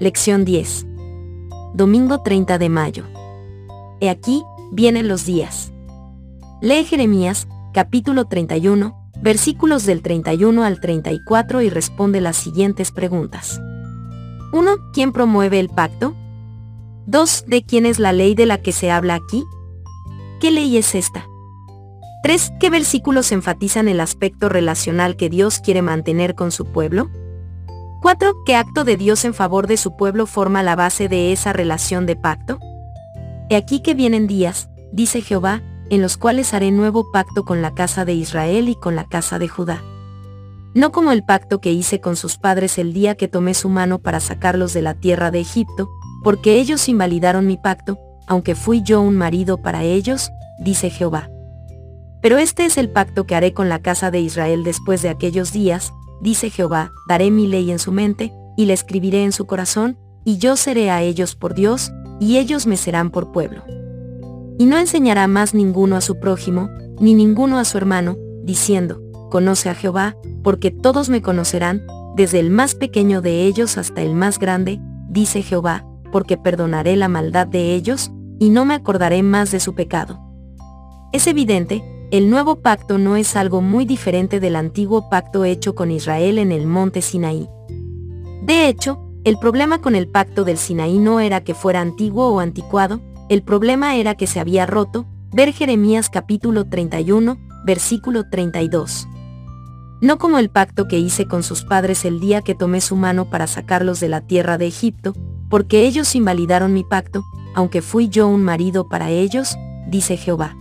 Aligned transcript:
Lección 0.00 0.46
10. 0.46 0.86
Domingo 1.74 2.22
30 2.22 2.56
de 2.56 2.70
mayo. 2.70 3.04
He 4.00 4.08
aquí, 4.08 4.42
vienen 4.72 5.08
los 5.08 5.26
días. 5.26 5.74
Lee 6.62 6.86
Jeremías, 6.86 7.46
capítulo 7.74 8.24
31, 8.24 8.96
versículos 9.20 9.84
del 9.84 10.00
31 10.00 10.64
al 10.64 10.80
34 10.80 11.60
y 11.60 11.68
responde 11.68 12.22
las 12.22 12.38
siguientes 12.38 12.92
preguntas. 12.92 13.60
1. 14.54 14.76
¿Quién 14.94 15.12
promueve 15.12 15.60
el 15.60 15.68
pacto? 15.68 16.16
2. 17.04 17.44
¿De 17.46 17.62
quién 17.62 17.84
es 17.84 17.98
la 17.98 18.14
ley 18.14 18.34
de 18.34 18.46
la 18.46 18.62
que 18.62 18.72
se 18.72 18.90
habla 18.90 19.16
aquí? 19.16 19.44
¿Qué 20.40 20.50
ley 20.50 20.78
es 20.78 20.94
esta? 20.94 21.26
3. 22.22 22.52
¿Qué 22.58 22.70
versículos 22.70 23.32
enfatizan 23.32 23.86
el 23.86 24.00
aspecto 24.00 24.48
relacional 24.48 25.16
que 25.16 25.28
Dios 25.28 25.60
quiere 25.60 25.82
mantener 25.82 26.34
con 26.34 26.52
su 26.52 26.64
pueblo? 26.64 27.10
4. 28.00 28.44
¿Qué 28.46 28.56
acto 28.56 28.84
de 28.84 28.96
Dios 28.96 29.26
en 29.26 29.34
favor 29.34 29.66
de 29.66 29.76
su 29.76 29.94
pueblo 29.94 30.24
forma 30.26 30.62
la 30.62 30.74
base 30.74 31.08
de 31.08 31.32
esa 31.32 31.52
relación 31.52 32.06
de 32.06 32.16
pacto? 32.16 32.58
He 33.50 33.56
aquí 33.56 33.80
que 33.80 33.92
vienen 33.92 34.26
días, 34.26 34.70
dice 34.90 35.20
Jehová, 35.20 35.62
en 35.90 36.00
los 36.00 36.16
cuales 36.16 36.54
haré 36.54 36.70
nuevo 36.70 37.12
pacto 37.12 37.44
con 37.44 37.60
la 37.60 37.74
casa 37.74 38.06
de 38.06 38.14
Israel 38.14 38.70
y 38.70 38.74
con 38.74 38.96
la 38.96 39.04
casa 39.04 39.38
de 39.38 39.48
Judá. 39.48 39.82
No 40.72 40.92
como 40.92 41.12
el 41.12 41.24
pacto 41.24 41.60
que 41.60 41.72
hice 41.72 42.00
con 42.00 42.16
sus 42.16 42.38
padres 42.38 42.78
el 42.78 42.94
día 42.94 43.16
que 43.16 43.28
tomé 43.28 43.52
su 43.52 43.68
mano 43.68 43.98
para 43.98 44.20
sacarlos 44.20 44.72
de 44.72 44.80
la 44.80 44.94
tierra 44.94 45.30
de 45.30 45.40
Egipto, 45.40 45.90
porque 46.24 46.54
ellos 46.54 46.88
invalidaron 46.88 47.46
mi 47.46 47.58
pacto, 47.58 47.98
aunque 48.26 48.54
fui 48.54 48.82
yo 48.82 49.02
un 49.02 49.16
marido 49.16 49.58
para 49.58 49.82
ellos, 49.82 50.30
dice 50.58 50.88
Jehová. 50.88 51.28
Pero 52.22 52.38
este 52.38 52.64
es 52.64 52.78
el 52.78 52.88
pacto 52.88 53.26
que 53.26 53.34
haré 53.34 53.52
con 53.52 53.68
la 53.68 53.80
casa 53.80 54.10
de 54.10 54.20
Israel 54.20 54.64
después 54.64 55.02
de 55.02 55.08
aquellos 55.10 55.52
días, 55.52 55.92
dice 56.20 56.50
Jehová, 56.50 56.92
daré 57.08 57.30
mi 57.30 57.46
ley 57.46 57.70
en 57.70 57.78
su 57.78 57.92
mente, 57.92 58.32
y 58.56 58.66
la 58.66 58.74
escribiré 58.74 59.24
en 59.24 59.32
su 59.32 59.46
corazón, 59.46 59.98
y 60.24 60.38
yo 60.38 60.56
seré 60.56 60.90
a 60.90 61.02
ellos 61.02 61.34
por 61.34 61.54
Dios, 61.54 61.92
y 62.20 62.38
ellos 62.38 62.66
me 62.66 62.76
serán 62.76 63.10
por 63.10 63.32
pueblo. 63.32 63.62
Y 64.58 64.66
no 64.66 64.76
enseñará 64.76 65.26
más 65.26 65.54
ninguno 65.54 65.96
a 65.96 66.00
su 66.00 66.20
prójimo, 66.20 66.68
ni 67.00 67.14
ninguno 67.14 67.58
a 67.58 67.64
su 67.64 67.78
hermano, 67.78 68.16
diciendo, 68.44 69.00
conoce 69.30 69.70
a 69.70 69.74
Jehová, 69.74 70.16
porque 70.42 70.70
todos 70.70 71.08
me 71.08 71.22
conocerán, 71.22 71.82
desde 72.16 72.40
el 72.40 72.50
más 72.50 72.74
pequeño 72.74 73.22
de 73.22 73.44
ellos 73.44 73.78
hasta 73.78 74.02
el 74.02 74.14
más 74.14 74.38
grande, 74.38 74.80
dice 75.08 75.42
Jehová, 75.42 75.86
porque 76.12 76.36
perdonaré 76.36 76.96
la 76.96 77.08
maldad 77.08 77.46
de 77.46 77.74
ellos, 77.74 78.10
y 78.38 78.50
no 78.50 78.64
me 78.64 78.74
acordaré 78.74 79.22
más 79.22 79.50
de 79.50 79.60
su 79.60 79.74
pecado. 79.74 80.20
Es 81.12 81.26
evidente, 81.26 81.82
el 82.10 82.28
nuevo 82.28 82.56
pacto 82.56 82.98
no 82.98 83.14
es 83.14 83.36
algo 83.36 83.60
muy 83.60 83.84
diferente 83.84 84.40
del 84.40 84.56
antiguo 84.56 85.08
pacto 85.08 85.44
hecho 85.44 85.76
con 85.76 85.92
Israel 85.92 86.38
en 86.38 86.50
el 86.50 86.66
monte 86.66 87.02
Sinaí. 87.02 87.48
De 88.42 88.68
hecho, 88.68 88.98
el 89.22 89.38
problema 89.38 89.80
con 89.80 89.94
el 89.94 90.08
pacto 90.08 90.44
del 90.44 90.58
Sinaí 90.58 90.98
no 90.98 91.20
era 91.20 91.44
que 91.44 91.54
fuera 91.54 91.80
antiguo 91.80 92.28
o 92.28 92.40
anticuado, 92.40 93.00
el 93.28 93.42
problema 93.42 93.94
era 93.94 94.16
que 94.16 94.26
se 94.26 94.40
había 94.40 94.66
roto, 94.66 95.06
ver 95.32 95.52
Jeremías 95.52 96.10
capítulo 96.10 96.68
31, 96.68 97.38
versículo 97.64 98.28
32. 98.28 99.06
No 100.00 100.18
como 100.18 100.38
el 100.38 100.50
pacto 100.50 100.88
que 100.88 100.98
hice 100.98 101.28
con 101.28 101.44
sus 101.44 101.62
padres 101.62 102.04
el 102.04 102.18
día 102.18 102.42
que 102.42 102.56
tomé 102.56 102.80
su 102.80 102.96
mano 102.96 103.30
para 103.30 103.46
sacarlos 103.46 104.00
de 104.00 104.08
la 104.08 104.22
tierra 104.22 104.58
de 104.58 104.66
Egipto, 104.66 105.14
porque 105.48 105.86
ellos 105.86 106.16
invalidaron 106.16 106.72
mi 106.72 106.82
pacto, 106.82 107.22
aunque 107.54 107.82
fui 107.82 108.08
yo 108.08 108.26
un 108.26 108.42
marido 108.42 108.88
para 108.88 109.10
ellos, 109.10 109.56
dice 109.86 110.16
Jehová. 110.16 110.56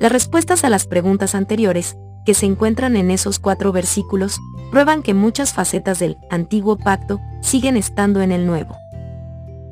Las 0.00 0.10
respuestas 0.10 0.64
a 0.64 0.70
las 0.70 0.86
preguntas 0.86 1.34
anteriores, 1.34 1.98
que 2.24 2.32
se 2.32 2.46
encuentran 2.46 2.96
en 2.96 3.10
esos 3.10 3.38
cuatro 3.38 3.70
versículos, 3.70 4.40
prueban 4.70 5.02
que 5.02 5.12
muchas 5.12 5.52
facetas 5.52 5.98
del 5.98 6.16
antiguo 6.30 6.78
pacto 6.78 7.20
siguen 7.42 7.76
estando 7.76 8.22
en 8.22 8.32
el 8.32 8.46
nuevo. 8.46 8.74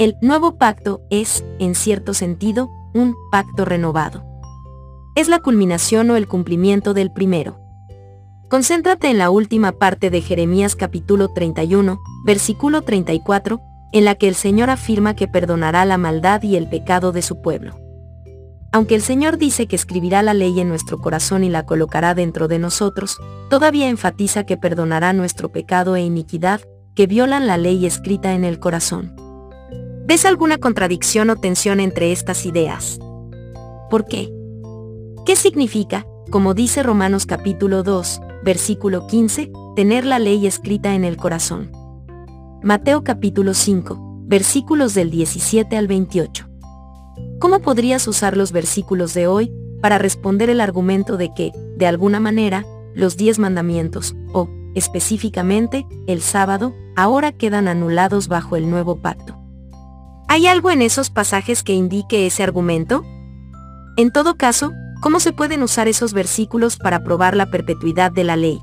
El 0.00 0.16
nuevo 0.20 0.56
pacto 0.56 1.00
es, 1.10 1.44
en 1.60 1.76
cierto 1.76 2.12
sentido, 2.12 2.68
un 2.92 3.14
pacto 3.30 3.64
renovado. 3.64 4.24
Es 5.14 5.28
la 5.28 5.38
culminación 5.38 6.10
o 6.10 6.16
el 6.16 6.26
cumplimiento 6.26 6.92
del 6.92 7.12
primero. 7.12 7.60
Concéntrate 8.48 9.08
en 9.08 9.18
la 9.18 9.30
última 9.30 9.70
parte 9.78 10.10
de 10.10 10.22
Jeremías 10.22 10.74
capítulo 10.74 11.28
31, 11.28 12.00
versículo 12.24 12.82
34, 12.82 13.60
en 13.92 14.04
la 14.04 14.16
que 14.16 14.26
el 14.26 14.34
Señor 14.34 14.70
afirma 14.70 15.14
que 15.14 15.28
perdonará 15.28 15.84
la 15.84 15.98
maldad 15.98 16.42
y 16.42 16.56
el 16.56 16.68
pecado 16.68 17.12
de 17.12 17.22
su 17.22 17.40
pueblo. 17.40 17.85
Aunque 18.76 18.94
el 18.94 19.00
Señor 19.00 19.38
dice 19.38 19.66
que 19.66 19.74
escribirá 19.74 20.20
la 20.20 20.34
ley 20.34 20.60
en 20.60 20.68
nuestro 20.68 20.98
corazón 20.98 21.44
y 21.44 21.48
la 21.48 21.64
colocará 21.64 22.14
dentro 22.14 22.46
de 22.46 22.58
nosotros, 22.58 23.16
todavía 23.48 23.88
enfatiza 23.88 24.44
que 24.44 24.58
perdonará 24.58 25.14
nuestro 25.14 25.50
pecado 25.50 25.96
e 25.96 26.02
iniquidad, 26.02 26.60
que 26.94 27.06
violan 27.06 27.46
la 27.46 27.56
ley 27.56 27.86
escrita 27.86 28.34
en 28.34 28.44
el 28.44 28.58
corazón. 28.60 29.16
¿Ves 30.04 30.26
alguna 30.26 30.58
contradicción 30.58 31.30
o 31.30 31.36
tensión 31.36 31.80
entre 31.80 32.12
estas 32.12 32.44
ideas? 32.44 32.98
¿Por 33.88 34.04
qué? 34.04 34.30
¿Qué 35.24 35.36
significa, 35.36 36.04
como 36.30 36.52
dice 36.52 36.82
Romanos 36.82 37.24
capítulo 37.24 37.82
2, 37.82 38.20
versículo 38.44 39.06
15, 39.06 39.52
tener 39.74 40.04
la 40.04 40.18
ley 40.18 40.46
escrita 40.46 40.94
en 40.94 41.04
el 41.04 41.16
corazón? 41.16 41.72
Mateo 42.62 43.04
capítulo 43.04 43.54
5, 43.54 44.24
versículos 44.26 44.92
del 44.92 45.10
17 45.10 45.78
al 45.78 45.86
28. 45.86 46.45
¿Cómo 47.38 47.60
podrías 47.60 48.08
usar 48.08 48.36
los 48.36 48.50
versículos 48.52 49.12
de 49.12 49.26
hoy 49.26 49.52
para 49.82 49.98
responder 49.98 50.48
el 50.48 50.60
argumento 50.60 51.16
de 51.18 51.34
que, 51.34 51.52
de 51.76 51.86
alguna 51.86 52.18
manera, 52.18 52.64
los 52.94 53.18
diez 53.18 53.38
mandamientos, 53.38 54.16
o, 54.32 54.48
específicamente, 54.74 55.86
el 56.06 56.22
sábado, 56.22 56.74
ahora 56.96 57.32
quedan 57.32 57.68
anulados 57.68 58.28
bajo 58.28 58.56
el 58.56 58.70
nuevo 58.70 59.02
pacto? 59.02 59.38
¿Hay 60.28 60.46
algo 60.46 60.70
en 60.70 60.80
esos 60.80 61.10
pasajes 61.10 61.62
que 61.62 61.74
indique 61.74 62.26
ese 62.26 62.42
argumento? 62.42 63.04
En 63.98 64.10
todo 64.12 64.36
caso, 64.36 64.72
¿cómo 65.02 65.20
se 65.20 65.32
pueden 65.32 65.62
usar 65.62 65.88
esos 65.88 66.14
versículos 66.14 66.78
para 66.78 67.04
probar 67.04 67.36
la 67.36 67.50
perpetuidad 67.50 68.12
de 68.12 68.24
la 68.24 68.36
ley? 68.36 68.60